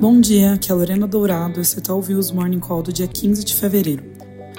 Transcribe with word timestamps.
Bom 0.00 0.20
dia, 0.20 0.52
aqui 0.52 0.70
é 0.70 0.72
a 0.72 0.76
Lorena 0.76 1.08
Dourado 1.08 1.60
e 1.60 1.64
você 1.64 1.80
está 1.80 1.92
ouvindo 1.92 2.20
os 2.20 2.30
Morning 2.30 2.60
Call 2.60 2.84
do 2.84 2.92
dia 2.92 3.08
15 3.08 3.42
de 3.44 3.52
fevereiro. 3.52 4.04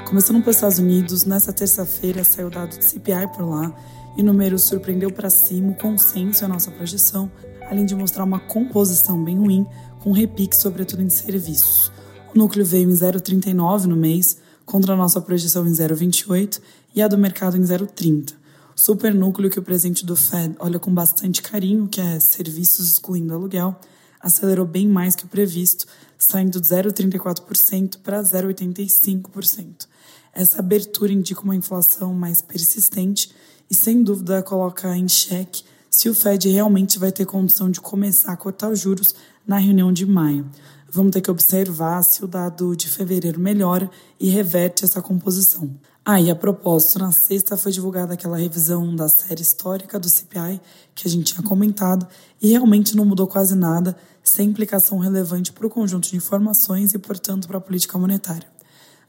Começando 0.05 0.41
pelos 0.41 0.57
Estados 0.57 0.79
Unidos, 0.79 1.23
nesta 1.23 1.53
terça-feira 1.53 2.25
saiu 2.25 2.47
o 2.47 2.49
dado 2.49 2.77
de 2.77 2.83
CPI 2.83 3.25
por 3.33 3.47
lá 3.47 3.73
e 4.17 4.21
o 4.21 4.25
número 4.25 4.59
surpreendeu 4.59 5.09
para 5.09 5.29
cima 5.29 5.71
o 5.71 5.75
consenso 5.75 6.43
e 6.43 6.45
a 6.45 6.47
nossa 6.49 6.69
projeção, 6.71 7.31
além 7.69 7.85
de 7.85 7.95
mostrar 7.95 8.25
uma 8.25 8.37
composição 8.37 9.23
bem 9.23 9.37
ruim, 9.37 9.65
com 10.01 10.11
repique 10.11 10.57
sobretudo 10.57 11.01
em 11.01 11.09
serviços. 11.09 11.89
O 12.35 12.37
núcleo 12.37 12.65
veio 12.65 12.89
em 12.89 12.93
0,39 12.93 13.85
no 13.85 13.95
mês, 13.95 14.39
contra 14.65 14.93
a 14.93 14.97
nossa 14.97 15.21
projeção 15.21 15.65
em 15.65 15.71
0,28 15.71 16.59
e 16.93 17.01
a 17.01 17.07
do 17.07 17.17
mercado 17.17 17.55
em 17.55 17.61
0,30. 17.61 18.33
O 18.75 18.79
supernúcleo 18.79 19.49
que 19.49 19.59
o 19.59 19.63
presidente 19.63 20.05
do 20.05 20.17
Fed 20.17 20.57
olha 20.59 20.79
com 20.79 20.93
bastante 20.93 21.41
carinho, 21.41 21.87
que 21.87 22.01
é 22.01 22.19
serviços 22.19 22.89
excluindo 22.89 23.33
aluguel, 23.33 23.79
acelerou 24.19 24.65
bem 24.65 24.87
mais 24.87 25.15
que 25.15 25.25
o 25.25 25.27
previsto, 25.27 25.85
saindo 26.17 26.59
de 26.59 26.67
0,34% 26.67 27.99
para 28.03 28.21
0,85%. 28.21 29.87
Essa 30.33 30.59
abertura 30.59 31.11
indica 31.11 31.41
uma 31.41 31.55
inflação 31.55 32.13
mais 32.13 32.41
persistente 32.41 33.31
e, 33.69 33.75
sem 33.75 34.03
dúvida, 34.03 34.43
coloca 34.43 34.95
em 34.95 35.07
xeque 35.07 35.63
se 35.89 36.07
o 36.09 36.15
Fed 36.15 36.47
realmente 36.49 36.99
vai 36.99 37.11
ter 37.11 37.25
condição 37.25 37.69
de 37.69 37.81
começar 37.81 38.31
a 38.31 38.37
cortar 38.37 38.69
os 38.69 38.79
juros 38.79 39.15
na 39.45 39.57
reunião 39.57 39.91
de 39.91 40.05
maio. 40.05 40.49
Vamos 40.91 41.11
ter 41.11 41.21
que 41.21 41.31
observar 41.31 42.03
se 42.03 42.23
o 42.23 42.27
dado 42.27 42.75
de 42.75 42.87
fevereiro 42.87 43.39
melhora 43.39 43.89
e 44.19 44.29
reverte 44.29 44.85
essa 44.85 45.01
composição. 45.01 45.69
Ah, 46.05 46.19
e 46.19 46.31
a 46.31 46.35
propósito, 46.35 46.97
na 46.97 47.11
sexta 47.11 47.57
foi 47.57 47.71
divulgada 47.71 48.13
aquela 48.13 48.37
revisão 48.37 48.95
da 48.95 49.07
série 49.07 49.41
histórica 49.41 49.99
do 49.99 50.09
CPI 50.09 50.59
que 50.95 51.07
a 51.07 51.11
gente 51.11 51.33
tinha 51.33 51.45
comentado 51.45 52.07
e 52.41 52.49
realmente 52.49 52.95
não 52.95 53.05
mudou 53.05 53.27
quase 53.27 53.53
nada, 53.53 53.95
sem 54.23 54.49
implicação 54.49 54.97
relevante 54.97 55.51
para 55.51 55.67
o 55.67 55.69
conjunto 55.69 56.09
de 56.09 56.15
informações 56.15 56.93
e, 56.93 56.99
portanto, 56.99 57.47
para 57.47 57.57
a 57.57 57.61
política 57.61 57.97
monetária. 57.97 58.47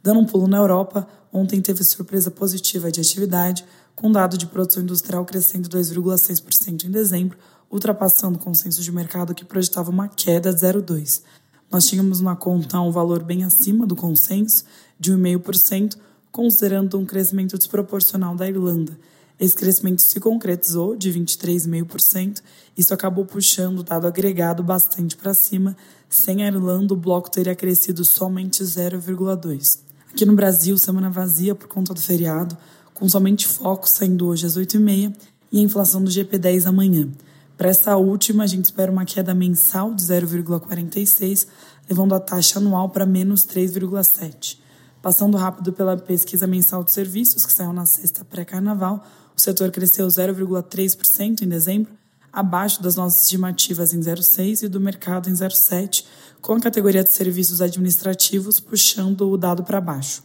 Dando 0.03 0.21
um 0.21 0.27
pulo 0.27 0.47
na 0.47 0.57
Europa, 0.57 1.07
ontem 1.33 1.61
teve 1.61 1.85
surpresa 1.85 2.31
positiva 2.31 2.91
de 2.91 3.01
atividade, 3.01 3.65
com 3.95 4.11
dado 4.11 4.37
de 4.37 4.47
produção 4.47 4.83
industrial 4.83 5.25
crescendo 5.25 5.69
2,6% 5.69 6.85
em 6.85 6.91
dezembro, 6.91 7.39
ultrapassando 7.71 8.37
o 8.39 8.43
consenso 8.43 8.83
de 8.83 8.91
mercado 8.91 9.35
que 9.35 9.45
projetava 9.45 9.91
uma 9.91 10.09
queda 10.09 10.53
de 10.53 10.61
0,2%. 10.61 11.23
Nós 11.71 11.87
tínhamos 11.87 12.21
na 12.21 12.35
conta 12.35 12.81
um 12.81 12.91
valor 12.91 13.23
bem 13.23 13.45
acima 13.45 13.87
do 13.87 13.95
consenso, 13.95 14.65
de 14.99 15.13
1,5%, 15.13 15.97
considerando 16.31 16.99
um 16.99 17.05
crescimento 17.05 17.57
desproporcional 17.57 18.35
da 18.35 18.49
Irlanda. 18.49 18.97
Esse 19.39 19.57
crescimento 19.57 20.03
se 20.03 20.21
concretizou 20.21 20.95
de 20.95 21.11
23,5%, 21.11 22.43
isso 22.77 22.93
acabou 22.93 23.25
puxando 23.25 23.79
o 23.79 23.83
dado 23.83 24.07
agregado 24.07 24.63
bastante 24.63 25.17
para 25.17 25.33
cima. 25.33 25.77
Sem 26.09 26.45
a 26.45 26.49
Irlanda, 26.49 26.93
o 26.93 26.97
bloco 26.97 27.31
teria 27.31 27.55
crescido 27.55 28.05
somente 28.05 28.63
0,2%. 28.63 29.79
Aqui 30.13 30.27
no 30.27 30.35
Brasil, 30.35 30.77
semana 30.77 31.09
vazia 31.09 31.55
por 31.55 31.69
conta 31.69 31.95
do 31.95 32.01
feriado, 32.01 32.57
com 32.93 33.09
somente 33.09 33.47
foco 33.47 33.89
saindo 33.89 34.27
hoje 34.27 34.45
às 34.45 34.59
8h30 34.59 35.15
e 35.51 35.59
a 35.59 35.63
inflação 35.63 36.03
do 36.03 36.11
GP10 36.11 36.67
amanhã. 36.67 37.09
Para 37.57 37.71
essa 37.71 37.97
última, 37.97 38.45
a 38.45 38.47
gente 38.47 38.65
espera 38.65 38.91
uma 38.91 39.05
queda 39.05 39.35
mensal 39.35 39.95
de 39.95 40.03
0,46, 40.03 41.47
levando 41.89 42.15
a 42.15 42.21
taxa 42.21 42.59
anual 42.59 42.89
para 42.89 43.07
menos 43.07 43.45
3,7. 43.47 44.59
Passando 45.03 45.37
rápido 45.37 45.73
pela 45.73 45.97
pesquisa 45.97 46.47
mensal 46.47 46.85
de 46.85 46.93
serviços, 46.93 47.47
que 47.47 47.53
saiu 47.53 47.73
na 47.73 47.87
sexta 47.87 48.25
pré-carnaval, 48.25 49.05
o 49.37 49.41
setor 49.41 49.71
cresceu 49.71 50.07
0,3% 50.07 51.43
em 51.43 51.49
dezembro, 51.49 51.93
abaixo 52.33 52.83
das 52.83 52.97
nossas 52.97 53.23
estimativas 53.23 53.95
em 53.95 54.01
0,6% 54.01 54.63
e 54.63 54.69
do 54.69 54.81
mercado 54.81 55.31
em 55.31 55.33
0,7%, 55.33 56.05
com 56.41 56.55
a 56.55 56.61
categoria 56.61 57.03
de 57.03 57.13
serviços 57.13 57.61
administrativos 57.63 58.61
puxando 58.61 59.31
o 59.31 59.37
dado 59.37 59.65
para 59.65 59.81
baixo. 59.81 60.23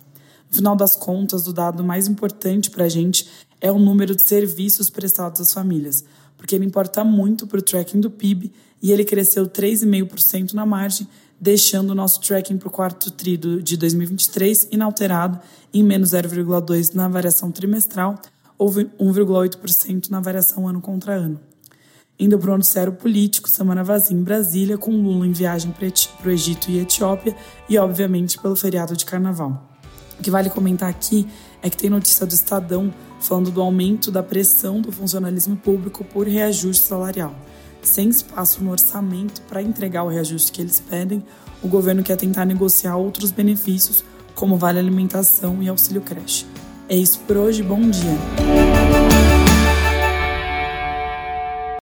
No 0.49 0.57
final 0.57 0.75
das 0.75 0.95
contas, 0.95 1.47
o 1.47 1.53
dado 1.53 1.83
mais 1.83 2.07
importante 2.07 2.69
para 2.69 2.85
a 2.85 2.89
gente 2.89 3.29
é 3.61 3.71
o 3.71 3.79
número 3.79 4.15
de 4.15 4.21
serviços 4.21 4.89
prestados 4.89 5.41
às 5.41 5.53
famílias 5.53 6.03
porque 6.37 6.55
ele 6.55 6.65
importa 6.65 7.03
muito 7.03 7.47
para 7.47 7.59
o 7.59 7.61
tracking 7.61 7.99
do 7.99 8.11
PIB 8.11 8.51
e 8.81 8.91
ele 8.91 9.03
cresceu 9.03 9.47
3,5% 9.47 10.53
na 10.53 10.65
margem, 10.65 11.07
deixando 11.45 11.91
o 11.91 11.95
nosso 11.95 12.19
tracking 12.21 12.57
para 12.57 12.67
o 12.67 12.71
quarto 12.71 13.11
tri 13.11 13.37
de 13.37 13.77
2023 13.77 14.69
inalterado 14.71 15.39
em 15.71 15.83
menos 15.83 16.09
0,2% 16.09 16.95
na 16.95 17.07
variação 17.07 17.51
trimestral 17.51 18.19
ou 18.57 18.67
1,8% 18.67 20.09
na 20.09 20.19
variação 20.19 20.67
ano 20.67 20.81
contra 20.81 21.13
ano. 21.13 21.39
Indo 22.17 22.39
para 22.39 22.49
o 22.49 22.57
noticiário 22.57 22.93
político, 22.93 23.47
semana 23.47 23.83
vazia 23.83 24.17
em 24.17 24.23
Brasília, 24.23 24.75
com 24.75 24.89
Lula 24.89 25.27
em 25.27 25.33
viagem 25.33 25.71
para 25.71 26.27
o 26.27 26.31
Egito 26.31 26.71
e 26.71 26.79
Etiópia 26.79 27.35
e, 27.69 27.77
obviamente, 27.77 28.39
pelo 28.39 28.55
feriado 28.55 28.97
de 28.97 29.05
carnaval. 29.05 29.69
O 30.17 30.23
que 30.23 30.31
vale 30.31 30.49
comentar 30.49 30.89
aqui 30.89 31.27
é 31.61 31.69
que 31.69 31.77
tem 31.77 31.91
notícia 31.91 32.25
do 32.25 32.33
Estadão 32.33 32.91
falando 33.19 33.51
do 33.51 33.61
aumento 33.61 34.09
da 34.09 34.23
pressão 34.23 34.81
do 34.81 34.91
funcionalismo 34.91 35.55
público 35.57 36.03
por 36.05 36.25
reajuste 36.25 36.87
salarial. 36.87 37.35
Sem 37.85 38.09
espaço 38.09 38.63
no 38.63 38.71
orçamento 38.71 39.41
para 39.43 39.61
entregar 39.61 40.03
o 40.03 40.09
reajuste 40.09 40.51
que 40.51 40.61
eles 40.61 40.79
pedem, 40.79 41.23
o 41.61 41.67
governo 41.67 42.01
quer 42.03 42.17
tentar 42.17 42.43
negociar 42.43 42.97
outros 42.97 43.31
benefícios, 43.31 44.03
como 44.33 44.57
vale 44.57 44.79
alimentação 44.79 45.61
e 45.61 45.69
auxílio 45.69 46.01
creche. 46.01 46.45
É 46.89 46.95
isso 46.95 47.19
por 47.19 47.37
hoje, 47.37 47.61
bom 47.61 47.79
dia! 47.89 49.44